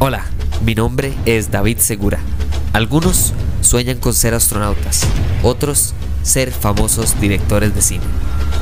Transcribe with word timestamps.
Hola, 0.00 0.24
mi 0.64 0.76
nombre 0.76 1.12
es 1.26 1.50
David 1.50 1.78
Segura. 1.78 2.20
Algunos 2.72 3.32
sueñan 3.62 3.98
con 3.98 4.14
ser 4.14 4.32
astronautas, 4.32 5.02
otros 5.42 5.92
ser 6.22 6.52
famosos 6.52 7.20
directores 7.20 7.74
de 7.74 7.82
cine. 7.82 8.04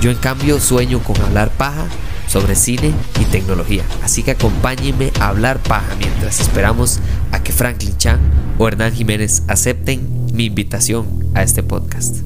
Yo 0.00 0.10
en 0.10 0.16
cambio 0.16 0.58
sueño 0.58 1.04
con 1.04 1.20
hablar 1.20 1.50
paja 1.50 1.88
sobre 2.26 2.56
cine 2.56 2.94
y 3.20 3.26
tecnología. 3.26 3.84
Así 4.02 4.22
que 4.22 4.30
acompáñenme 4.30 5.12
a 5.20 5.28
hablar 5.28 5.58
paja 5.58 5.94
mientras 5.98 6.40
esperamos 6.40 7.00
a 7.32 7.42
que 7.42 7.52
Franklin 7.52 7.98
Chan 7.98 8.18
o 8.58 8.66
Hernán 8.66 8.94
Jiménez 8.94 9.42
acepten 9.46 10.08
mi 10.32 10.46
invitación 10.46 11.06
a 11.34 11.42
este 11.42 11.62
podcast. 11.62 12.16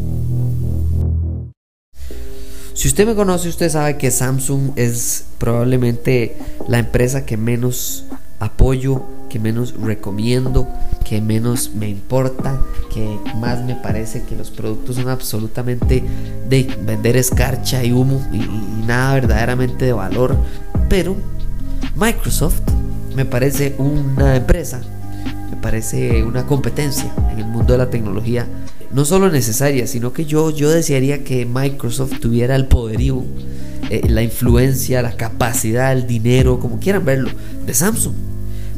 Si 2.75 2.87
usted 2.87 3.09
me 3.09 3.17
conoce, 3.17 3.49
usted 3.49 3.71
sabe 3.71 3.99
que 3.99 4.13
Samsung 4.13 4.71
es 4.77 5.25
probablemente 5.39 6.37
la 6.69 6.79
empresa 6.79 7.27
que 7.27 7.37
menos 7.37 8.05
apoyo, 8.41 9.03
que 9.29 9.39
menos 9.39 9.75
recomiendo, 9.81 10.69
que 11.05 11.21
menos 11.21 11.71
me 11.75 11.89
importa, 11.89 12.61
que 12.93 13.19
más 13.37 13.63
me 13.65 13.77
parece 13.77 14.25
que 14.25 14.35
los 14.35 14.51
productos 14.51 14.97
son 14.97 15.09
absolutamente 15.09 16.03
de 16.49 16.69
vender 16.85 17.17
escarcha 17.17 17.85
y 17.85 17.93
humo 17.93 18.27
y, 18.33 18.39
nada 18.87 19.15
verdaderamente 19.15 19.85
de 19.85 19.93
valor. 19.93 20.37
Pero 20.89 21.15
Microsoft 21.95 22.63
me 23.15 23.25
parece 23.25 23.77
una 23.79 24.35
empresa, 24.35 24.81
me 25.51 25.57
parece 25.57 26.25
una 26.25 26.47
competencia 26.47 27.13
en 27.31 27.39
el 27.39 27.47
mundo 27.47 27.75
de 27.75 27.79
la 27.79 27.91
tecnología 27.91 28.47
no 28.93 29.05
solo 29.05 29.31
necesaria, 29.31 29.87
sino 29.87 30.13
que 30.13 30.25
yo, 30.25 30.51
yo 30.51 30.71
desearía 30.71 31.23
que 31.23 31.47
Microsoft 31.47 32.19
tuviera 32.21 32.57
el 32.57 32.67
poderío, 32.67 33.23
eh, 33.89 34.03
la 34.09 34.23
influencia, 34.23 35.03
la 35.03 35.17
capacidad, 35.17 35.93
el 35.93 36.07
dinero, 36.07 36.59
como 36.59 36.81
quieran 36.81 37.05
verlo, 37.05 37.31
de 37.67 37.75
Samsung. 37.75 38.30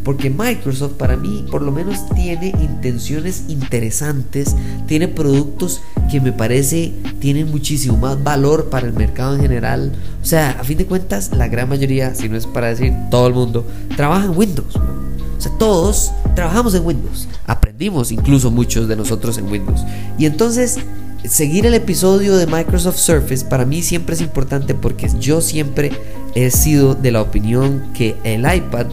Porque 0.05 0.31
Microsoft 0.31 0.93
para 0.95 1.17
mí 1.17 1.45
por 1.51 1.63
lo 1.63 1.71
menos 1.71 2.09
tiene 2.15 2.49
intenciones 2.49 3.45
interesantes, 3.49 4.57
tiene 4.87 5.09
productos 5.09 5.81
que 6.11 6.21
me 6.21 6.33
parece 6.33 6.93
tienen 7.21 7.51
muchísimo 7.51 7.97
más 7.97 8.23
valor 8.23 8.69
para 8.69 8.87
el 8.87 8.93
mercado 8.93 9.37
en 9.37 9.43
general. 9.43 9.93
O 10.21 10.25
sea, 10.25 10.57
a 10.61 10.65
fin 10.65 10.79
de 10.79 10.87
cuentas, 10.87 11.31
la 11.33 11.49
gran 11.49 11.69
mayoría, 11.69 12.15
si 12.15 12.29
no 12.29 12.37
es 12.37 12.47
para 12.47 12.69
decir 12.69 12.93
todo 13.11 13.27
el 13.29 13.35
mundo, 13.35 13.67
trabaja 13.97 14.27
en 14.27 14.37
Windows. 14.37 14.75
O 14.75 15.41
sea, 15.41 15.53
todos 15.59 16.13
trabajamos 16.35 16.75
en 16.75 16.85
Windows. 16.85 17.29
Aprendimos 17.47 18.13
incluso 18.13 18.51
muchos 18.51 18.89
de 18.89 18.97
nosotros 18.97 19.39
en 19.39 19.51
Windows. 19.51 19.85
Y 20.19 20.27
entonces 20.27 20.79
seguir 21.25 21.67
el 21.67 21.75
episodio 21.75 22.37
de 22.37 22.47
Microsoft 22.47 22.99
Surface 22.99 23.45
para 23.45 23.65
mí 23.65 23.83
siempre 23.83 24.15
es 24.15 24.21
importante 24.21 24.75
porque 24.75 25.09
yo 25.21 25.41
siempre 25.41 25.93
he 26.35 26.51
sido 26.51 26.95
de 26.95 27.13
la 27.13 27.23
opinión 27.23 27.85
que 27.95 28.17
el 28.25 28.41
iPad 28.41 28.87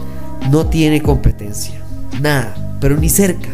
no 0.48 0.66
tiene 0.66 1.02
competencia. 1.02 1.80
Nada, 2.20 2.54
pero 2.80 2.96
ni 2.96 3.08
cerca. 3.08 3.48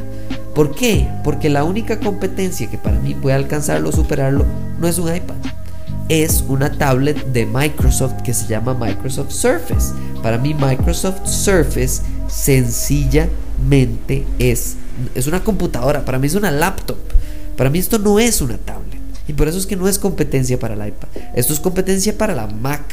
¿Por 0.54 0.74
qué? 0.74 1.08
Porque 1.22 1.50
la 1.50 1.64
única 1.64 2.00
competencia 2.00 2.70
que 2.70 2.78
para 2.78 2.98
mí 2.98 3.14
puede 3.14 3.36
alcanzarlo 3.36 3.90
o 3.90 3.92
superarlo 3.92 4.46
no 4.78 4.88
es 4.88 4.98
un 4.98 5.14
iPad. 5.14 5.36
Es 6.08 6.44
una 6.48 6.72
tablet 6.72 7.26
de 7.26 7.44
Microsoft 7.46 8.22
que 8.22 8.32
se 8.32 8.46
llama 8.46 8.72
Microsoft 8.72 9.32
Surface. 9.32 9.92
Para 10.22 10.38
mí 10.38 10.54
Microsoft 10.54 11.26
Surface 11.26 12.00
sencillamente 12.28 14.24
es, 14.38 14.76
es 15.14 15.26
una 15.26 15.44
computadora. 15.44 16.04
Para 16.04 16.18
mí 16.18 16.26
es 16.26 16.34
una 16.34 16.50
laptop. 16.50 16.96
Para 17.56 17.68
mí 17.68 17.78
esto 17.78 17.98
no 17.98 18.18
es 18.18 18.40
una 18.40 18.56
tablet. 18.56 19.00
Y 19.28 19.32
por 19.32 19.48
eso 19.48 19.58
es 19.58 19.66
que 19.66 19.76
no 19.76 19.88
es 19.88 19.98
competencia 19.98 20.58
para 20.58 20.74
el 20.74 20.88
iPad. 20.88 21.08
Esto 21.34 21.52
es 21.52 21.60
competencia 21.60 22.16
para 22.16 22.34
la 22.34 22.46
Mac, 22.46 22.84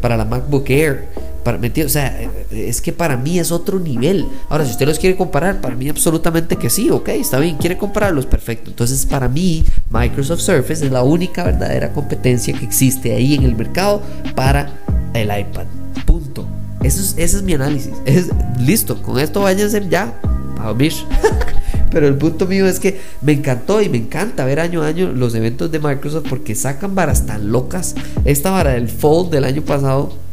para 0.00 0.16
la 0.16 0.24
MacBook 0.24 0.68
Air, 0.70 1.08
O 1.44 1.88
sea, 1.88 2.18
es 2.50 2.80
que 2.80 2.92
para 2.92 3.16
mí 3.16 3.38
es 3.38 3.52
otro 3.52 3.78
nivel. 3.78 4.26
Ahora, 4.48 4.64
si 4.64 4.70
usted 4.70 4.86
los 4.86 4.98
quiere 4.98 5.16
comparar, 5.16 5.60
para 5.60 5.76
mí 5.76 5.88
absolutamente 5.88 6.56
que 6.56 6.70
sí, 6.70 6.90
ok, 6.90 7.08
está 7.10 7.38
bien, 7.38 7.56
quiere 7.56 7.76
compararlos, 7.76 8.24
perfecto. 8.24 8.70
Entonces, 8.70 9.04
para 9.04 9.28
mí, 9.28 9.64
Microsoft 9.90 10.40
Surface 10.40 10.86
es 10.86 10.90
la 10.92 11.02
única 11.02 11.44
verdadera 11.44 11.92
competencia 11.92 12.54
que 12.54 12.64
existe 12.64 13.14
ahí 13.14 13.34
en 13.34 13.42
el 13.42 13.54
mercado 13.56 14.00
para 14.34 14.72
el 15.12 15.26
iPad. 15.26 15.66
Punto. 16.06 16.46
Eso 16.82 17.00
es, 17.00 17.14
ese 17.18 17.36
es 17.36 17.42
mi 17.42 17.52
análisis. 17.52 17.92
Es, 18.06 18.30
listo, 18.58 19.02
con 19.02 19.18
esto 19.18 19.42
váyanse 19.42 19.86
ya 19.88 20.14
a 20.58 20.68
dormir. 20.68 20.92
Pero 21.90 22.08
el 22.08 22.16
punto 22.16 22.46
mío 22.46 22.66
es 22.66 22.80
que 22.80 23.00
me 23.20 23.32
encantó 23.32 23.80
y 23.80 23.88
me 23.88 23.98
encanta 23.98 24.44
ver 24.44 24.58
año 24.60 24.82
a 24.82 24.88
año 24.88 25.12
los 25.12 25.34
eventos 25.34 25.70
de 25.70 25.78
Microsoft 25.78 26.26
porque 26.28 26.54
sacan 26.54 26.94
varas 26.94 27.26
tan 27.26 27.52
locas. 27.52 27.94
Esta 28.24 28.50
vara 28.50 28.72
del 28.72 28.88
Fold 28.88 29.30
del 29.30 29.44
año 29.44 29.62
pasado 29.62 30.23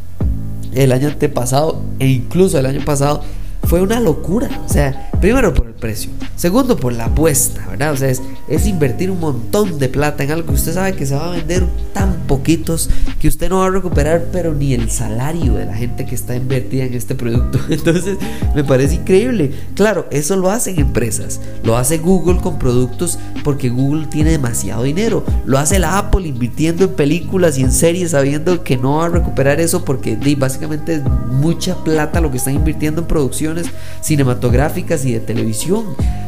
el 0.74 0.92
año 0.92 1.08
antepasado 1.08 1.82
e 1.98 2.08
incluso 2.08 2.58
el 2.58 2.66
año 2.66 2.84
pasado 2.84 3.22
fue 3.64 3.80
una 3.80 4.00
locura. 4.00 4.48
O 4.64 4.68
sea, 4.68 5.11
primero 5.22 5.54
por 5.54 5.68
el 5.68 5.74
precio, 5.74 6.10
segundo 6.34 6.76
por 6.76 6.92
la 6.92 7.04
apuesta, 7.04 7.64
¿verdad? 7.70 7.92
O 7.92 7.96
sea, 7.96 8.10
es, 8.10 8.66
invertir 8.66 9.08
un 9.08 9.20
montón 9.20 9.78
de 9.78 9.88
plata 9.88 10.24
en 10.24 10.32
algo 10.32 10.48
que 10.48 10.54
usted 10.54 10.74
sabe 10.74 10.94
que 10.94 11.06
se 11.06 11.14
va 11.14 11.28
a 11.28 11.36
vender 11.36 11.64
tan 11.92 12.14
poquitos 12.26 12.90
que 13.20 13.28
usted 13.28 13.48
no 13.48 13.60
va 13.60 13.66
a 13.66 13.70
recuperar, 13.70 14.26
pero 14.32 14.52
ni 14.52 14.74
el 14.74 14.90
salario 14.90 15.54
de 15.54 15.66
la 15.66 15.76
gente 15.76 16.06
que 16.06 16.16
está 16.16 16.34
invertida 16.34 16.84
en 16.84 16.94
este 16.94 17.14
producto. 17.14 17.60
Entonces, 17.70 18.18
me 18.52 18.64
parece 18.64 18.96
increíble. 18.96 19.52
Claro, 19.76 20.08
eso 20.10 20.36
lo 20.36 20.50
hacen 20.50 20.80
empresas, 20.80 21.40
lo 21.62 21.76
hace 21.76 21.98
Google 21.98 22.40
con 22.40 22.58
productos 22.58 23.16
porque 23.44 23.68
Google 23.68 24.08
tiene 24.08 24.32
demasiado 24.32 24.82
dinero, 24.82 25.24
lo 25.46 25.56
hace 25.56 25.78
la 25.78 25.98
Apple 25.98 26.26
invirtiendo 26.26 26.84
en 26.84 26.94
películas 26.94 27.58
y 27.58 27.62
en 27.62 27.70
series 27.70 28.10
sabiendo 28.10 28.64
que 28.64 28.76
no 28.76 28.96
va 28.96 29.06
a 29.06 29.10
recuperar 29.10 29.60
eso 29.60 29.84
porque 29.84 30.18
básicamente 30.36 30.96
es 30.96 31.02
mucha 31.30 31.76
plata 31.84 32.20
lo 32.20 32.32
que 32.32 32.38
están 32.38 32.54
invirtiendo 32.54 33.02
en 33.02 33.06
producciones 33.06 33.66
cinematográficas 34.00 35.04
y 35.04 35.11
de 35.14 35.20
televisión. 35.20 35.84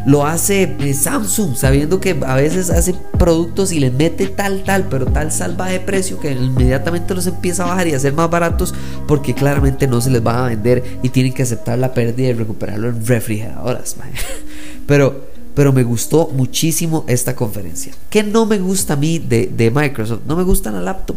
Lo 0.06 0.27
hace 0.27 0.77
eh, 0.78 0.95
Samsung 0.95 1.56
sabiendo 1.56 2.00
que 2.00 2.17
a 2.27 2.34
veces 2.37 2.71
hace 2.71 2.95
productos 3.19 3.72
y 3.72 3.81
le 3.81 3.91
mete 3.91 4.27
tal, 4.27 4.62
tal, 4.65 4.89
pero 4.89 5.06
tal 5.06 5.33
salva 5.33 5.69
de 5.69 5.81
precio 5.81 6.21
que 6.21 6.33
inmediatamente 6.33 7.15
los 7.15 7.27
empieza 7.27 7.65
a 7.65 7.69
bajar 7.69 7.89
y 7.89 7.94
a 7.94 7.97
hacer 7.97 8.12
más 8.12 8.28
baratos 8.28 8.75
porque 9.06 9.34
claramente 9.34 9.87
no 9.87 10.00
se 10.00 10.11
les 10.11 10.25
va 10.25 10.44
a 10.44 10.49
vender 10.49 10.83
y 11.03 11.09
tienen 11.09 11.33
que 11.33 11.43
aceptar 11.43 11.78
la 11.78 11.94
pérdida 11.94 12.28
y 12.28 12.33
recuperarlo 12.34 12.89
en 12.89 13.06
refrigeradoras. 13.06 13.97
Pero, 14.87 15.28
pero 15.55 15.73
me 15.73 15.83
gustó 15.83 16.28
muchísimo 16.34 17.06
esta 17.09 17.34
conferencia. 17.34 17.94
¿Qué 18.11 18.23
no 18.23 18.44
me 18.44 18.59
gusta 18.59 18.93
a 18.93 18.97
mí 18.97 19.19
de, 19.19 19.47
de 19.47 19.71
Microsoft? 19.71 20.21
No 20.27 20.37
me 20.37 20.43
gusta 20.43 20.71
la 20.71 20.83
laptop. 20.83 21.17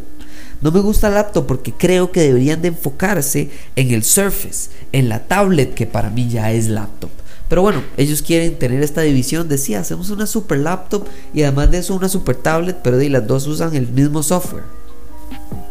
No 0.61 0.71
me 0.71 0.79
gusta 0.79 1.09
la 1.09 1.17
laptop 1.17 1.45
porque 1.45 1.73
creo 1.73 2.11
que 2.11 2.21
deberían 2.21 2.61
de 2.61 2.69
enfocarse 2.69 3.49
en 3.75 3.91
el 3.91 4.03
Surface, 4.03 4.69
en 4.91 5.09
la 5.09 5.27
tablet 5.27 5.73
que 5.73 5.85
para 5.85 6.09
mí 6.09 6.29
ya 6.29 6.51
es 6.51 6.67
laptop. 6.67 7.11
Pero 7.49 7.61
bueno, 7.61 7.81
ellos 7.95 8.21
quieren 8.21 8.59
tener 8.59 8.83
esta 8.83 9.01
división 9.01 9.47
de 9.47 9.57
sí, 9.57 9.73
hacemos 9.73 10.09
una 10.09 10.27
super 10.27 10.59
laptop 10.59 11.05
y 11.33 11.43
además 11.43 11.71
de 11.71 11.77
eso 11.77 11.95
una 11.95 12.09
super 12.09 12.35
tablet, 12.35 12.77
pero 12.83 12.97
de 12.97 13.09
las 13.09 13.25
dos 13.25 13.47
usan 13.47 13.73
el 13.75 13.87
mismo 13.87 14.21
software. 14.21 14.63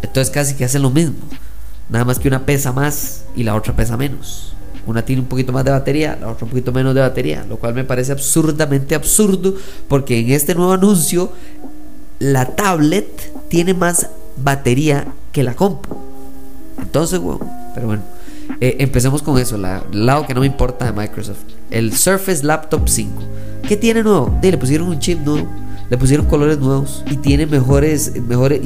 Entonces 0.02 0.32
casi 0.32 0.54
que 0.54 0.64
hacen 0.64 0.82
lo 0.82 0.90
mismo. 0.90 1.16
Nada 1.90 2.04
más 2.04 2.18
que 2.18 2.28
una 2.28 2.46
pesa 2.46 2.72
más 2.72 3.24
y 3.36 3.42
la 3.42 3.54
otra 3.54 3.76
pesa 3.76 3.96
menos. 3.96 4.54
Una 4.86 5.04
tiene 5.04 5.20
un 5.20 5.28
poquito 5.28 5.52
más 5.52 5.64
de 5.64 5.72
batería, 5.72 6.16
la 6.18 6.28
otra 6.28 6.44
un 6.44 6.50
poquito 6.50 6.72
menos 6.72 6.94
de 6.94 7.00
batería, 7.00 7.44
lo 7.48 7.58
cual 7.58 7.74
me 7.74 7.84
parece 7.84 8.12
absurdamente 8.12 8.94
absurdo 8.94 9.54
porque 9.88 10.20
en 10.20 10.30
este 10.30 10.54
nuevo 10.54 10.72
anuncio 10.72 11.32
la 12.18 12.56
tablet 12.56 13.32
tiene 13.48 13.74
más 13.74 14.08
batería 14.36 15.06
que 15.32 15.42
la 15.42 15.54
compu. 15.54 15.96
Entonces, 16.80 17.18
bueno, 17.18 17.50
pero 17.74 17.86
bueno. 17.88 18.15
Eh, 18.60 18.76
empecemos 18.80 19.22
con 19.22 19.38
eso, 19.38 19.56
la, 19.56 19.82
el 19.92 20.06
lado 20.06 20.26
que 20.26 20.34
no 20.34 20.40
me 20.40 20.46
importa 20.46 20.84
de 20.86 20.92
Microsoft. 20.92 21.38
El 21.70 21.96
Surface 21.96 22.44
Laptop 22.44 22.88
5. 22.88 23.22
¿Qué 23.66 23.76
tiene 23.76 24.02
nuevo? 24.02 24.38
le 24.42 24.56
pusieron 24.58 24.88
un 24.88 24.98
chip 24.98 25.20
nuevo, 25.20 25.48
le 25.90 25.98
pusieron 25.98 26.26
colores 26.26 26.58
nuevos 26.58 27.02
y 27.10 27.16
tiene 27.16 27.46
mejores, 27.46 28.12
mejores 28.22 28.60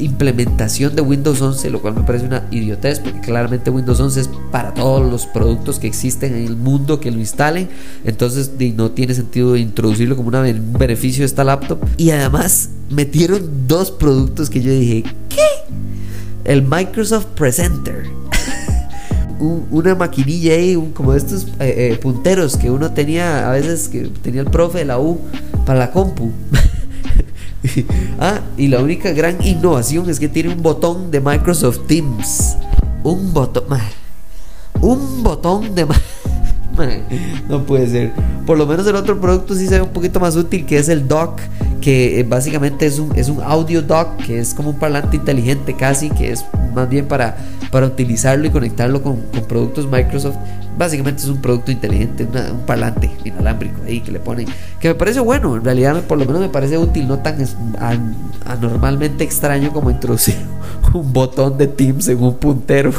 implementación 0.00 0.96
de 0.96 1.02
Windows 1.02 1.40
11, 1.40 1.70
lo 1.70 1.80
cual 1.80 1.94
me 1.94 2.02
parece 2.02 2.26
una 2.26 2.46
idiotez 2.50 3.00
porque 3.00 3.20
claramente 3.20 3.70
Windows 3.70 4.00
11 4.00 4.20
es 4.20 4.30
para 4.50 4.74
todos 4.74 5.08
los 5.08 5.26
productos 5.26 5.78
que 5.78 5.86
existen 5.86 6.34
en 6.34 6.46
el 6.46 6.56
mundo 6.56 7.00
que 7.00 7.10
lo 7.10 7.18
instalen. 7.18 7.68
Entonces 8.04 8.50
no 8.76 8.90
tiene 8.90 9.14
sentido 9.14 9.56
introducirlo 9.56 10.16
como 10.16 10.28
un 10.28 10.72
beneficio 10.78 11.22
de 11.22 11.26
esta 11.26 11.44
laptop. 11.44 11.78
Y 11.96 12.10
además 12.10 12.70
metieron 12.90 13.68
dos 13.68 13.90
productos 13.90 14.50
que 14.50 14.62
yo 14.62 14.72
dije, 14.72 15.04
¿qué? 15.28 15.46
El 16.44 16.62
Microsoft 16.62 17.26
Presenter 17.36 18.04
una 19.40 19.94
maquinilla 19.94 20.52
ahí, 20.52 20.76
como 20.94 21.14
estos 21.14 21.44
eh, 21.58 21.92
eh, 21.92 21.98
punteros 22.00 22.56
que 22.56 22.70
uno 22.70 22.92
tenía 22.92 23.48
a 23.48 23.52
veces 23.52 23.88
que 23.88 24.00
tenía 24.22 24.42
el 24.42 24.50
profe 24.50 24.78
de 24.78 24.84
la 24.84 24.98
U 24.98 25.18
para 25.64 25.78
la 25.78 25.90
compu. 25.90 26.30
ah, 28.20 28.40
y 28.56 28.68
la 28.68 28.80
única 28.80 29.12
gran 29.12 29.44
innovación 29.44 30.08
es 30.10 30.20
que 30.20 30.28
tiene 30.28 30.50
un 30.50 30.62
botón 30.62 31.10
de 31.10 31.20
Microsoft 31.20 31.86
Teams. 31.86 32.56
Un 33.02 33.32
botón. 33.32 33.64
Un 34.80 35.22
botón 35.22 35.74
de. 35.74 35.86
No 37.48 37.66
puede 37.66 37.86
ser. 37.88 38.12
Por 38.46 38.56
lo 38.56 38.66
menos 38.66 38.86
el 38.86 38.94
otro 38.94 39.20
producto 39.20 39.54
sí 39.54 39.66
se 39.66 39.74
ve 39.74 39.82
un 39.82 39.90
poquito 39.90 40.18
más 40.18 40.34
útil, 40.36 40.64
que 40.64 40.78
es 40.78 40.88
el 40.88 41.06
dock 41.06 41.38
que 41.80 42.20
eh, 42.20 42.22
básicamente 42.22 42.86
es 42.86 42.98
un, 42.98 43.16
es 43.16 43.28
un 43.28 43.42
audio 43.42 43.82
dock, 43.82 44.16
que 44.18 44.38
es 44.38 44.54
como 44.54 44.70
un 44.70 44.78
parlante 44.78 45.16
inteligente 45.16 45.74
casi, 45.74 46.10
que 46.10 46.32
es 46.32 46.44
más 46.72 46.88
bien 46.88 47.06
para, 47.06 47.36
para 47.70 47.86
utilizarlo 47.86 48.46
y 48.46 48.50
conectarlo 48.50 49.02
con, 49.02 49.18
productos 49.48 49.86
Microsoft. 49.86 50.36
Básicamente 50.78 51.22
es 51.22 51.28
un 51.28 51.42
producto 51.42 51.70
inteligente, 51.70 52.24
un 52.24 52.60
parlante 52.66 53.10
inalámbrico 53.24 53.82
ahí 53.84 54.00
que 54.00 54.12
le 54.12 54.20
ponen, 54.20 54.46
que 54.80 54.88
me 54.88 54.94
parece 54.94 55.20
bueno, 55.20 55.56
en 55.56 55.64
realidad 55.64 56.02
por 56.04 56.18
lo 56.18 56.24
menos 56.24 56.40
me 56.40 56.48
parece 56.48 56.78
útil, 56.78 57.06
no 57.06 57.18
tan 57.18 57.36
anormalmente 58.46 59.24
extraño 59.24 59.72
como 59.72 59.90
introducir 59.90 60.36
un 60.94 61.12
botón 61.12 61.58
de 61.58 61.66
Teams 61.66 62.08
en 62.08 62.22
un 62.22 62.36
puntero. 62.36 62.92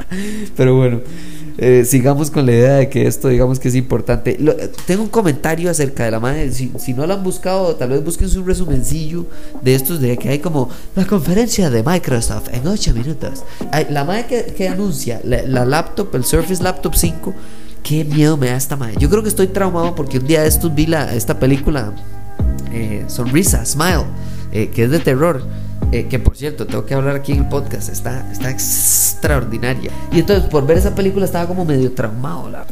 Pero 0.56 0.76
bueno. 0.76 1.00
Eh, 1.58 1.84
sigamos 1.86 2.30
con 2.30 2.44
la 2.44 2.52
idea 2.52 2.74
de 2.74 2.90
que 2.90 3.06
esto, 3.06 3.28
digamos 3.28 3.58
que 3.58 3.68
es 3.68 3.74
importante. 3.74 4.38
tengo 4.86 5.02
un 5.02 5.08
comentario 5.08 5.70
acerca 5.70 6.04
de 6.04 6.10
la 6.10 6.20
madre. 6.20 6.50
Si, 6.52 6.94
no 6.94 7.06
lo 7.06 7.14
han 7.14 7.22
buscado, 7.22 7.74
tal 7.76 7.90
vez 7.90 8.04
busquen 8.04 8.28
un 8.36 8.46
resumencillo 8.46 9.26
de 9.62 9.74
estos 9.74 10.00
de 10.00 10.16
que 10.18 10.28
hay 10.28 10.38
como 10.38 10.68
la 10.94 11.06
conferencia 11.06 11.70
de 11.70 11.82
Microsoft 11.82 12.48
en 12.52 12.66
8 12.66 12.94
minutos. 12.94 13.44
la 13.90 14.04
madre 14.04 14.54
que, 14.56 14.68
anuncia 14.68 15.20
la, 15.24 15.64
laptop, 15.64 16.14
el 16.14 16.24
Surface 16.24 16.62
Laptop 16.62 16.94
5. 16.94 17.34
Qué 17.82 18.04
miedo 18.04 18.36
me 18.36 18.48
da 18.48 18.56
esta 18.56 18.76
madre. 18.76 18.96
Yo 18.98 19.08
creo 19.08 19.22
que 19.22 19.28
estoy 19.28 19.46
traumado 19.46 19.94
porque 19.94 20.18
un 20.18 20.26
día 20.26 20.42
de 20.42 20.48
estos 20.48 20.74
vi 20.74 20.86
la, 20.86 21.14
esta 21.14 21.38
película 21.38 21.92
eh, 22.72 23.04
Sonrisa, 23.06 23.64
Smile, 23.64 24.04
eh, 24.52 24.70
que 24.74 24.84
es 24.84 24.90
de 24.90 24.98
terror. 24.98 25.42
Eh, 25.92 26.06
que 26.08 26.18
por 26.18 26.36
cierto, 26.36 26.66
tengo 26.66 26.84
que 26.84 26.94
hablar 26.94 27.16
aquí 27.16 27.32
en 27.32 27.38
el 27.38 27.48
podcast, 27.48 27.88
está, 27.88 28.30
está 28.30 28.50
extraordinaria. 28.50 29.90
Y 30.12 30.20
entonces, 30.20 30.48
por 30.48 30.66
ver 30.66 30.78
esa 30.78 30.94
película, 30.94 31.24
estaba 31.24 31.46
como 31.46 31.64
medio 31.64 31.92
traumado. 31.92 32.50
La... 32.50 32.66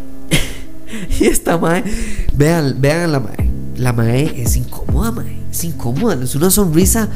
y 1.21 1.27
esta 1.27 1.57
mae, 1.57 1.85
vean, 2.35 2.77
vean 2.81 3.13
la 3.13 3.21
mae. 3.21 3.51
La 3.77 3.93
mae 3.93 4.33
es 4.41 4.57
incómoda, 4.57 5.11
mae. 5.11 5.45
Es 5.55 5.63
incómoda, 5.63 6.21
es 6.21 6.35
una 6.35 6.51
sonrisa 6.51 7.09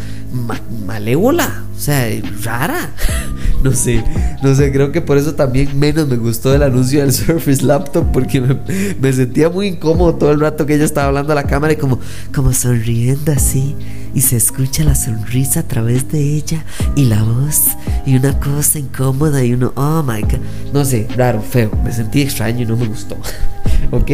malévola, 0.86 1.64
o 1.76 1.80
sea, 1.80 2.06
rara. 2.44 2.92
no 3.64 3.72
sé, 3.72 4.04
no 4.44 4.54
sé, 4.54 4.70
creo 4.70 4.92
que 4.92 5.00
por 5.00 5.18
eso 5.18 5.34
también 5.34 5.76
menos 5.76 6.06
me 6.06 6.16
gustó 6.16 6.54
el 6.54 6.62
anuncio 6.62 7.00
del 7.00 7.12
Surface 7.12 7.64
Laptop, 7.64 8.12
porque 8.12 8.40
me, 8.40 9.12
sentía 9.12 9.48
muy 9.48 9.66
incómodo 9.66 10.14
todo 10.14 10.30
el 10.30 10.38
rato 10.38 10.66
que 10.66 10.76
ella 10.76 10.84
estaba 10.84 11.08
hablando 11.08 11.32
a 11.32 11.34
la 11.34 11.44
cámara 11.44 11.72
y 11.72 11.76
como, 11.76 11.98
como 12.32 12.52
sonriendo 12.52 13.32
así 13.32 13.74
y 14.18 14.20
se 14.20 14.36
escucha 14.36 14.82
la 14.82 14.96
sonrisa 14.96 15.60
a 15.60 15.62
través 15.62 16.10
de 16.10 16.18
ella 16.18 16.64
y 16.96 17.04
la 17.04 17.22
voz 17.22 17.68
y 18.04 18.16
una 18.16 18.40
cosa 18.40 18.80
incómoda 18.80 19.44
y 19.44 19.52
uno, 19.52 19.72
oh 19.76 20.02
my 20.02 20.22
god, 20.22 20.40
no 20.72 20.84
sé, 20.84 21.06
raro, 21.16 21.40
feo, 21.40 21.70
me 21.84 21.92
sentí 21.92 22.22
extraño 22.22 22.64
y 22.64 22.66
no 22.66 22.76
me 22.76 22.88
gustó. 22.88 23.16
ok, 23.92 24.10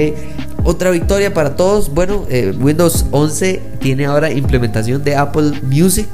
otra 0.62 0.90
victoria 0.90 1.32
para 1.32 1.56
todos, 1.56 1.88
bueno, 1.88 2.26
eh, 2.28 2.54
Windows 2.54 3.06
11 3.12 3.62
tiene 3.80 4.04
ahora 4.04 4.30
implementación 4.30 5.02
de 5.02 5.16
Apple 5.16 5.52
Music 5.62 6.08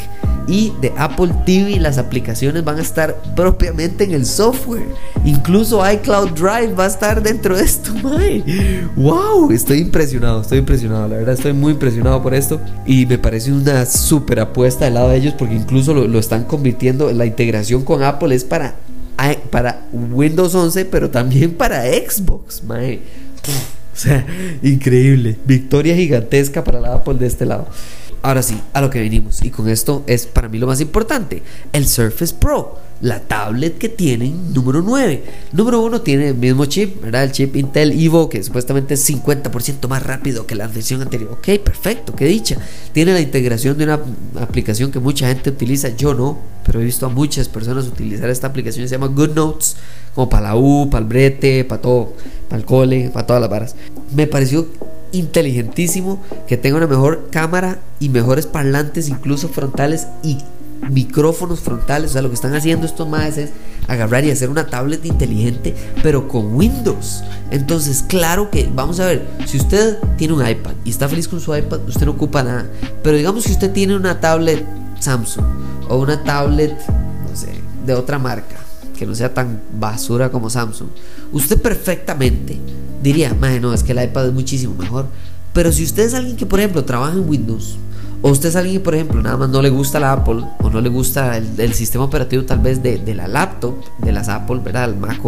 y 0.50 0.73
de 0.81 0.93
Apple 0.97 1.32
TV 1.47 1.79
las 1.79 1.97
aplicaciones 1.97 2.64
van 2.64 2.79
a 2.79 2.82
estar 2.82 3.17
propiamente 3.37 4.02
en 4.02 4.11
el 4.11 4.26
software. 4.26 4.85
Incluso 5.25 5.88
iCloud 5.88 6.31
Drive 6.31 6.75
va 6.75 6.85
a 6.85 6.88
estar 6.88 7.23
dentro 7.23 7.56
de 7.56 7.62
esto, 7.62 7.94
mae. 8.02 8.43
Wow, 8.97 9.52
estoy 9.52 9.79
impresionado, 9.79 10.43
estoy 10.43 10.58
impresionado, 10.58 11.06
la 11.06 11.17
verdad 11.19 11.35
estoy 11.35 11.52
muy 11.52 11.75
impresionado 11.75 12.20
por 12.20 12.35
esto 12.35 12.61
y 12.85 13.06
me 13.06 13.17
parece 13.17 13.52
una 13.52 13.87
super 13.87 14.41
apuesta 14.41 14.87
del 14.87 14.94
lado 14.94 15.11
de 15.11 15.19
ellos 15.19 15.35
porque 15.38 15.55
incluso 15.55 15.94
lo, 15.94 16.19
están 16.19 16.44
convirtiendo, 16.44 17.12
la 17.12 17.26
integración 17.26 17.85
con 17.85 18.02
Apple 18.02 18.35
es 18.35 18.43
para, 18.43 18.75
para 19.50 19.87
Windows 19.93 20.52
11, 20.52 20.85
pero 20.87 21.11
también 21.11 21.55
para 21.55 21.85
Xbox. 21.85 22.61
O 22.67 23.97
sea, 23.97 24.26
increíble. 24.62 25.37
Victoria 25.44 25.94
gigantesca 25.94 26.64
para 26.64 26.81
la 26.81 26.94
Apple 26.94 27.14
de 27.14 27.26
este 27.29 27.47
lado. 27.47 27.69
Ahora 28.23 28.43
sí, 28.43 28.61
a 28.75 28.81
lo 28.81 28.91
que 28.91 29.01
venimos. 29.01 29.43
Y 29.43 29.51
con 29.51 29.69
esto 29.69 30.03
es 30.07 30.27
para 30.27 30.49
mí 30.49 30.59
lo 30.59 30.67
más 30.67 30.81
importante. 30.81 31.43
El 31.73 31.87
Surface 31.87 32.35
Pro. 32.35 32.79
La 33.01 33.21
tablet 33.21 33.79
que 33.79 33.89
tienen 33.89 34.53
número 34.53 34.83
9. 34.83 35.25
Número 35.53 35.81
1 35.81 36.03
tiene 36.03 36.29
el 36.29 36.35
mismo 36.35 36.67
chip, 36.67 37.01
¿verdad? 37.01 37.25
El 37.25 37.33
chip 37.33 37.57
Intel 37.57 37.99
Evo, 37.99 38.29
que 38.29 38.43
supuestamente 38.43 38.93
es 38.93 39.09
50% 39.09 39.89
más 39.89 40.03
rápido 40.03 40.47
que 40.47 40.55
la 40.55 40.69
versión 40.69 41.01
anterior. 41.01 41.33
Ok, 41.33 41.63
perfecto, 41.65 42.15
qué 42.15 42.27
dicha. 42.27 42.59
Tiene 42.93 43.15
la 43.15 43.21
integración 43.21 43.79
de 43.79 43.85
una 43.85 44.01
aplicación 44.39 44.93
que 44.93 44.99
mucha 44.99 45.29
gente 45.29 45.49
utiliza. 45.49 45.89
Yo 45.97 46.13
no, 46.13 46.39
pero 46.67 46.79
he 46.83 46.85
visto 46.85 47.07
a 47.07 47.09
muchas 47.09 47.49
personas 47.49 47.87
utilizar 47.87 48.29
esta 48.29 48.49
aplicación. 48.49 48.87
Se 48.87 48.97
llama 48.97 49.07
GoodNotes, 49.07 49.77
como 50.15 50.29
para 50.29 50.49
la 50.49 50.57
U, 50.57 50.91
para 50.91 51.03
el 51.03 51.09
brete, 51.09 51.65
para 51.65 51.81
todo, 51.81 52.13
para 52.51 52.61
el 52.61 52.67
cole, 52.67 53.09
para 53.15 53.27
todas 53.27 53.41
las 53.41 53.51
varas. 53.51 53.77
Me 54.15 54.27
pareció 54.27 54.69
inteligentísimo, 55.12 56.21
que 56.47 56.57
tenga 56.57 56.77
una 56.77 56.87
mejor 56.87 57.29
cámara 57.31 57.79
y 57.99 58.09
mejores 58.09 58.47
parlantes, 58.47 59.09
incluso 59.09 59.49
frontales 59.49 60.07
y 60.23 60.39
micrófonos 60.91 61.61
frontales. 61.61 62.11
O 62.11 62.12
sea, 62.15 62.23
lo 62.23 62.29
que 62.29 62.35
están 62.35 62.55
haciendo 62.55 62.87
estos 62.87 63.09
más 63.09 63.37
es 63.39 63.51
agarrar 63.89 64.25
y 64.25 64.31
hacer 64.31 64.51
una 64.51 64.67
tablet 64.67 65.05
inteligente, 65.05 65.75
pero 66.03 66.29
con 66.29 66.55
Windows. 66.55 67.23
Entonces, 67.51 68.05
claro 68.07 68.51
que, 68.51 68.69
vamos 68.73 69.01
a 69.01 69.07
ver, 69.07 69.27
si 69.47 69.59
usted 69.59 69.99
tiene 70.17 70.35
un 70.35 70.47
iPad 70.47 70.73
y 70.85 70.91
está 70.91 71.09
feliz 71.09 71.29
con 71.29 71.41
su 71.41 71.55
iPad, 71.55 71.81
usted 71.89 72.07
no 72.07 72.12
ocupa 72.12 72.43
nada. 72.43 72.71
Pero 73.03 73.17
digamos 73.17 73.45
que 73.45 73.53
usted 73.53 73.73
tiene 73.73 73.97
una 73.97 74.21
tablet 74.21 74.65
Samsung 75.01 75.45
o 75.89 75.97
una 75.97 76.23
tablet, 76.23 76.77
no 77.29 77.37
sé, 77.37 77.49
de 77.85 77.95
otra 77.95 78.19
marca, 78.19 78.57
que 79.00 79.06
no 79.06 79.14
sea 79.14 79.32
tan 79.32 79.62
basura 79.81 80.31
como 80.31 80.50
Samsung, 80.50 80.88
usted 81.32 81.58
perfectamente 81.58 82.58
diría, 83.02 83.35
no, 83.58 83.73
es 83.73 83.82
que 83.82 83.93
el 83.93 84.05
iPad 84.05 84.26
es 84.26 84.35
muchísimo 84.35 84.75
mejor. 84.75 85.06
Pero 85.55 85.73
si 85.73 85.85
usted 85.85 86.02
es 86.02 86.12
alguien 86.12 86.37
que, 86.37 86.44
por 86.44 86.58
ejemplo, 86.58 86.85
trabaja 86.85 87.14
en 87.14 87.26
Windows, 87.26 87.79
o 88.20 88.29
usted 88.29 88.50
es 88.50 88.56
alguien 88.56 88.76
que, 88.76 88.85
por 88.85 88.94
ejemplo, 88.94 89.23
nada 89.23 89.38
más 89.38 89.49
no 89.49 89.62
le 89.62 89.70
gusta 89.70 89.99
la 89.99 90.12
Apple, 90.12 90.44
o 90.58 90.69
no 90.69 90.82
le 90.82 90.91
gusta 90.91 91.38
el, 91.38 91.73
sistema 91.73 92.05
operativo 92.05 92.44
tal 92.44 92.58
vez 92.58 92.82
de, 92.82 93.14
la 93.14 93.26
laptop, 93.26 93.75
de 93.97 94.12
las 94.12 94.29
Apple, 94.29 94.61
¿verdad? 94.62 94.91
El 94.91 94.97
Mac 94.97 95.19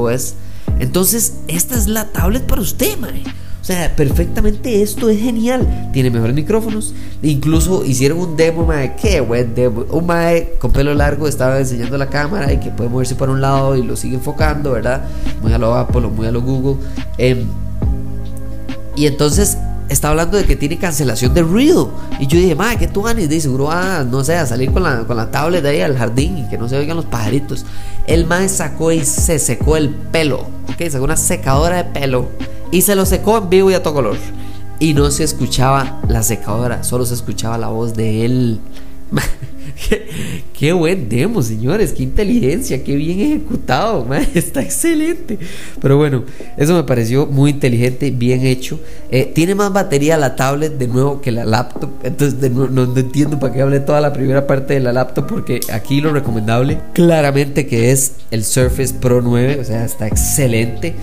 entonces 0.78 1.38
esta 1.48 1.76
es 1.76 1.88
la 1.88 2.12
tablet 2.12 2.44
para 2.44 2.60
usted, 2.60 2.98
mae. 2.98 3.22
O 3.62 3.64
sea, 3.64 3.94
perfectamente 3.94 4.82
esto 4.82 5.08
es 5.08 5.20
genial. 5.20 5.90
Tiene 5.92 6.10
mejores 6.10 6.34
micrófonos. 6.34 6.92
Incluso 7.22 7.84
hicieron 7.84 8.18
un 8.18 8.36
demo, 8.36 8.66
mae. 8.66 8.96
Qué 8.96 9.20
buen 9.20 9.54
demo. 9.54 9.84
Un 9.88 10.04
mae 10.04 10.54
con 10.58 10.72
pelo 10.72 10.92
largo 10.94 11.28
estaba 11.28 11.60
enseñando 11.60 11.96
la 11.96 12.08
cámara 12.08 12.52
y 12.52 12.58
que 12.58 12.70
puede 12.70 12.90
moverse 12.90 13.14
para 13.14 13.30
un 13.30 13.40
lado 13.40 13.76
y 13.76 13.84
lo 13.84 13.94
sigue 13.94 14.16
enfocando, 14.16 14.72
¿verdad? 14.72 15.04
Muy 15.42 15.52
a 15.52 15.58
lo 15.58 15.76
Apple 15.76 16.08
muy 16.08 16.26
a 16.26 16.32
lo 16.32 16.42
Google. 16.42 16.82
Eh, 17.18 17.44
y 18.96 19.06
entonces 19.06 19.56
está 19.88 20.08
hablando 20.08 20.38
de 20.38 20.44
que 20.44 20.56
tiene 20.56 20.76
cancelación 20.76 21.32
de 21.32 21.42
ruido. 21.42 21.92
Y 22.18 22.26
yo 22.26 22.40
dije, 22.40 22.56
madre, 22.56 22.78
¿qué 22.78 22.88
tú 22.88 23.02
ganas? 23.02 23.28
De 23.28 23.40
seguro 23.40 23.70
a, 23.70 24.02
no 24.02 24.24
sé, 24.24 24.34
a 24.34 24.44
salir 24.44 24.72
con 24.72 24.82
la, 24.82 25.04
con 25.04 25.16
la 25.16 25.30
tablet 25.30 25.62
de 25.62 25.68
ahí 25.68 25.80
al 25.82 25.96
jardín 25.96 26.38
y 26.38 26.48
que 26.48 26.58
no 26.58 26.68
se 26.68 26.76
oigan 26.76 26.96
los 26.96 27.06
pajaritos. 27.06 27.64
El 28.08 28.26
mae 28.26 28.48
sacó 28.48 28.90
y 28.90 29.04
se 29.04 29.38
secó 29.38 29.76
el 29.76 29.90
pelo. 29.90 30.46
Ok, 30.68 30.90
sacó 30.90 31.04
una 31.04 31.16
secadora 31.16 31.76
de 31.76 31.84
pelo 31.84 32.26
y 32.72 32.82
se 32.82 32.96
lo 32.96 33.06
secó 33.06 33.38
en 33.38 33.50
vivo 33.50 33.70
y 33.70 33.74
a 33.74 33.82
todo 33.82 33.94
color. 33.94 34.16
Y 34.80 34.94
no 34.94 35.12
se 35.12 35.22
escuchaba 35.22 36.00
la 36.08 36.24
secadora, 36.24 36.82
solo 36.82 37.06
se 37.06 37.14
escuchaba 37.14 37.56
la 37.58 37.68
voz 37.68 37.94
de 37.94 38.24
él. 38.24 38.60
qué, 40.58 40.72
buen 40.72 41.08
demo, 41.08 41.42
señores. 41.42 41.92
Qué 41.92 42.02
inteligencia, 42.02 42.82
qué 42.82 42.96
bien 42.96 43.20
ejecutado. 43.20 44.06
está 44.34 44.62
excelente. 44.62 45.38
Pero 45.80 45.96
bueno, 45.96 46.24
eso 46.56 46.74
me 46.74 46.84
pareció 46.84 47.26
muy 47.26 47.50
inteligente, 47.50 48.10
bien 48.10 48.46
hecho. 48.46 48.78
Eh, 49.10 49.30
tiene 49.34 49.54
más 49.54 49.72
batería 49.72 50.16
la 50.16 50.36
tablet 50.36 50.78
de 50.78 50.88
nuevo 50.88 51.20
que 51.20 51.32
la 51.32 51.44
laptop. 51.44 51.90
Entonces 52.02 52.50
no, 52.50 52.82
entiendo 52.96 53.38
para 53.38 53.52
qué 53.52 53.62
hablé 53.62 53.80
toda 53.80 54.00
la 54.00 54.12
primera 54.12 54.46
parte 54.46 54.74
de 54.74 54.80
la 54.80 54.92
laptop. 54.92 55.26
Porque 55.26 55.60
aquí 55.72 56.00
lo 56.00 56.12
recomendable, 56.12 56.80
claramente 56.92 57.66
que 57.66 57.90
es 57.90 58.12
el 58.30 58.44
Surface 58.44 58.94
Pro 58.94 59.20
9. 59.22 59.58
O 59.60 59.64
sea, 59.64 59.84
está 59.84 60.06
excelente. 60.06 60.94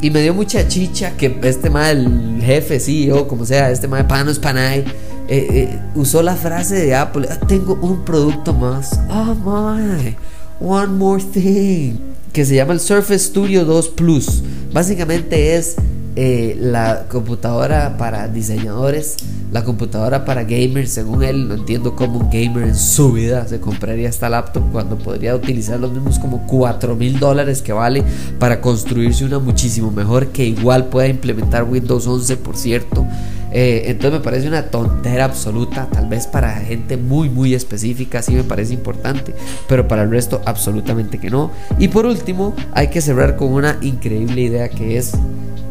Y 0.00 0.10
me 0.10 0.20
dio 0.20 0.34
mucha 0.34 0.68
chicha 0.68 1.12
que 1.16 1.34
este 1.44 1.70
mal 1.70 2.38
jefe, 2.42 2.78
CEO, 2.78 3.26
como 3.26 3.46
sea, 3.46 3.70
este 3.70 3.88
mal 3.88 4.06
pano 4.06 4.30
es 4.30 4.38
panay 4.38 4.84
eh, 5.28 5.46
eh, 5.50 5.78
usó 5.94 6.22
la 6.22 6.36
frase 6.36 6.74
de 6.74 6.94
Apple, 6.94 7.26
ah, 7.30 7.38
tengo 7.46 7.78
un 7.80 8.04
producto 8.04 8.52
más, 8.52 9.00
oh 9.08 9.34
my, 9.34 10.14
one 10.60 10.88
more 10.88 11.22
thing, 11.22 11.94
que 12.32 12.44
se 12.44 12.56
llama 12.56 12.74
el 12.74 12.80
Surface 12.80 13.20
Studio 13.20 13.64
2 13.64 13.88
Plus. 13.90 14.42
Básicamente 14.72 15.56
es 15.56 15.76
eh, 16.16 16.56
la 16.60 17.06
computadora 17.08 17.96
para 17.96 18.28
diseñadores, 18.28 19.16
la 19.50 19.64
computadora 19.64 20.24
para 20.26 20.44
gamers, 20.44 20.90
según 20.90 21.22
él, 21.22 21.48
no 21.48 21.54
entiendo 21.54 21.96
cómo 21.96 22.18
un 22.18 22.30
gamer 22.30 22.68
en 22.68 22.76
su 22.76 23.12
vida 23.12 23.48
se 23.48 23.60
compraría 23.60 24.10
esta 24.10 24.28
laptop 24.28 24.62
cuando 24.72 24.98
podría 24.98 25.34
utilizar 25.34 25.80
los 25.80 25.90
mismos 25.90 26.18
como 26.18 26.46
4 26.46 26.96
mil 26.96 27.18
dólares 27.18 27.62
que 27.62 27.72
vale 27.72 28.04
para 28.38 28.60
construirse 28.60 29.24
una 29.24 29.38
muchísimo 29.38 29.90
mejor 29.90 30.28
que 30.28 30.44
igual 30.44 30.86
pueda 30.86 31.08
implementar 31.08 31.64
Windows 31.64 32.06
11, 32.06 32.36
por 32.36 32.56
cierto. 32.56 33.06
Eh, 33.54 33.84
entonces 33.86 34.18
me 34.18 34.24
parece 34.24 34.48
una 34.48 34.64
tontera 34.64 35.24
absoluta, 35.24 35.88
tal 35.90 36.08
vez 36.08 36.26
para 36.26 36.56
gente 36.56 36.96
muy 36.96 37.30
muy 37.30 37.54
específica 37.54 38.20
sí 38.20 38.34
me 38.34 38.42
parece 38.42 38.74
importante, 38.74 39.32
pero 39.68 39.86
para 39.86 40.02
el 40.02 40.10
resto 40.10 40.42
absolutamente 40.44 41.18
que 41.18 41.30
no. 41.30 41.50
Y 41.78 41.88
por 41.88 42.04
último, 42.04 42.54
hay 42.72 42.88
que 42.88 43.00
cerrar 43.00 43.36
con 43.36 43.52
una 43.52 43.78
increíble 43.80 44.40
idea 44.40 44.68
que 44.68 44.96
es 44.96 45.12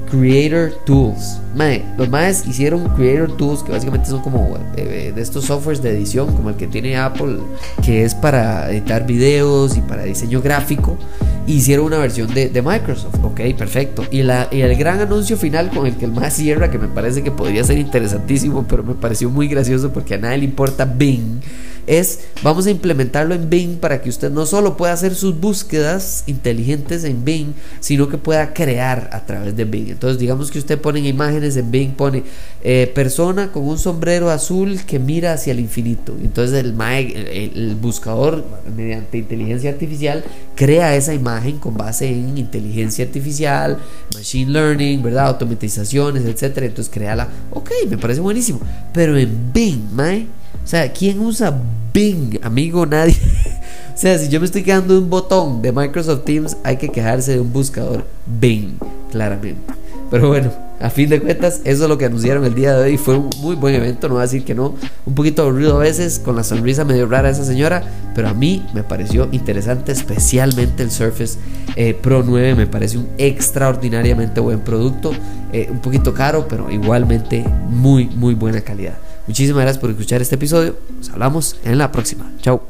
Creator 0.10 0.72
Tools. 0.86 1.40
Mae, 1.56 1.84
los 1.98 2.08
maes 2.08 2.46
hicieron 2.48 2.88
Creator 2.96 3.36
Tools, 3.36 3.64
que 3.64 3.72
básicamente 3.72 4.10
son 4.10 4.22
como 4.22 4.58
eh, 4.76 5.12
de 5.14 5.22
estos 5.22 5.46
softwares 5.46 5.82
de 5.82 5.90
edición, 5.90 6.34
como 6.36 6.50
el 6.50 6.56
que 6.56 6.68
tiene 6.68 6.98
Apple, 6.98 7.40
que 7.84 8.04
es 8.04 8.14
para 8.14 8.72
editar 8.72 9.06
videos 9.06 9.76
y 9.76 9.82
para 9.82 10.04
diseño 10.04 10.42
gráfico. 10.42 10.98
Hicieron 11.46 11.86
una 11.86 11.98
versión 11.98 12.34
de, 12.34 12.50
de 12.50 12.62
Microsoft. 12.62 13.16
Ok, 13.24 13.42
perfecto. 13.58 14.04
Y, 14.12 14.24
la, 14.24 14.48
y 14.52 14.62
el 14.62 14.76
gran 14.76 15.00
anuncio 15.02 15.36
final 15.38 15.70
con 15.70 15.86
el 15.86 15.96
que 15.96 16.06
el 16.06 16.12
más 16.12 16.34
cierra, 16.34 16.72
que 16.72 16.80
me 16.80 16.88
parece 16.88 17.22
que 17.22 17.32
podría 17.32 17.64
ser 17.64 17.78
interesantísimo, 17.78 18.66
pero 18.68 18.84
me 18.84 18.94
pareció 18.94 19.30
muy 19.30 19.48
gracioso 19.48 19.92
porque 19.92 20.16
a 20.16 20.18
nadie 20.18 20.40
le 20.40 20.46
importa 20.46 20.86
Bing 20.86 21.42
es 21.88 22.22
vamos 22.42 22.66
a 22.68 22.72
implementarlo 22.72 23.36
en 23.36 23.50
Bing 23.50 23.78
para 23.78 24.02
que 24.02 24.10
usted 24.10 24.32
no 24.32 24.46
solo 24.46 24.78
pueda 24.78 24.94
hacer 24.94 25.16
sus 25.16 25.40
búsquedas 25.40 26.24
inteligentes 26.28 27.04
en 27.04 27.24
Bing, 27.26 27.54
sino 27.80 28.10
que 28.10 28.18
pueda 28.18 28.54
crear 28.54 29.10
a 29.12 29.26
través 29.26 29.56
de 29.56 29.66
Bing. 29.66 29.90
Entonces, 29.90 30.20
digamos 30.20 30.52
que 30.52 30.60
usted 30.60 30.80
pone 30.80 31.00
imágenes 31.00 31.58
en 31.58 31.72
Bing, 31.72 31.92
pone 31.92 32.24
eh, 32.64 32.92
persona 32.94 33.52
con 33.52 33.64
un 33.64 33.78
sombrero 33.78 34.30
azul 34.30 34.80
que 34.86 35.00
mira 35.00 35.34
hacia 35.34 35.52
el 35.52 35.60
infinito. 35.60 36.16
Entonces, 36.22 36.64
el, 36.64 36.80
el, 36.80 37.76
buscador, 37.76 38.46
mediante 38.76 39.18
inteligencia 39.18 39.70
artificial, 39.70 40.24
crea 40.56 40.96
esa 40.96 41.14
imagen 41.14 41.58
con 41.60 41.76
base 41.76 42.08
en 42.08 42.38
inteligencia 42.38 43.06
artificial, 43.06 43.78
machine 44.16 44.52
learning, 44.52 45.04
¿verdad? 45.04 45.28
Automatizaciones, 45.28 46.26
etcétera. 46.26 46.66
Entonces, 46.66 46.94
créala. 46.94 47.28
Ok, 47.52 47.72
me 47.90 47.98
parece 47.98 48.22
buenísimo. 48.22 48.60
Pero 48.94 49.18
en 49.18 49.52
Bing, 49.54 49.92
Mae 49.94 50.28
o 50.64 50.68
sea, 50.68 50.92
¿quién 50.92 51.20
usa 51.20 51.54
Bing? 51.94 52.40
Amigo, 52.42 52.86
nadie. 52.86 53.16
o 53.96 53.98
sea, 53.98 54.18
si 54.18 54.30
yo 54.30 54.40
me 54.40 54.46
estoy 54.46 54.64
quedando 54.64 54.98
un 54.98 55.10
botón 55.10 55.62
de 55.62 55.72
Microsoft 55.72 56.24
Teams, 56.24 56.58
hay 56.64 56.78
que 56.78 56.90
quejarse 56.90 57.34
de 57.34 57.40
un 57.40 57.52
buscador 57.52 58.06
Bing, 58.26 58.78
claramente. 59.12 59.74
Pero 60.10 60.28
bueno, 60.28 60.52
a 60.80 60.90
fin 60.90 61.10
de 61.10 61.20
cuentas, 61.20 61.62
eso 61.64 61.84
es 61.84 61.90
lo 61.90 61.98
que 61.98 62.06
anunciaron 62.06 62.46
el 62.46 62.54
día 62.54 62.76
de 62.76 62.84
hoy. 62.84 62.98
Fue 62.98 63.18
un 63.18 63.30
muy 63.40 63.56
buen 63.56 63.74
evento, 63.74 64.08
no 64.08 64.16
voy 64.16 64.22
a 64.22 64.26
decir 64.26 64.44
que 64.44 64.54
no. 64.54 64.76
Un 65.06 65.16
poquito 65.16 65.42
aburrido 65.42 65.76
a 65.78 65.80
veces, 65.80 66.20
con 66.20 66.36
la 66.36 66.44
sonrisa 66.44 66.86
medio 66.86 67.08
rara 67.08 67.30
de 67.30 67.34
esa 67.34 67.46
señora, 67.46 67.84
pero 68.14 68.28
a 68.30 68.34
mí 68.34 68.66
me 68.74 68.84
pareció 68.84 69.28
interesante, 69.32 69.92
especialmente 69.92 70.84
el 70.84 70.92
Surface 70.92 71.40
eh, 71.76 71.94
Pro 71.94 72.22
9. 72.24 72.56
Me 72.56 72.68
parece 72.68 72.98
un 72.98 73.08
extraordinariamente 73.18 74.40
buen 74.40 74.60
producto. 74.60 75.14
Eh, 75.52 75.68
un 75.72 75.80
poquito 75.80 76.14
caro, 76.14 76.48
pero 76.48 76.70
igualmente 76.70 77.44
muy, 77.70 78.08
muy 78.08 78.34
buena 78.36 78.62
calidad. 78.62 78.96
Muchísimas 79.28 79.64
gracias 79.64 79.82
por 79.82 79.90
escuchar 79.90 80.22
este 80.22 80.36
episodio. 80.36 80.76
Nos 80.98 81.10
hablamos 81.10 81.58
en 81.64 81.78
la 81.78 81.92
próxima. 81.92 82.32
Chao. 82.42 82.62